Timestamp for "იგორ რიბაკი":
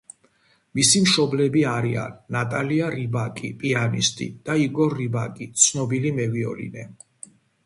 4.65-5.51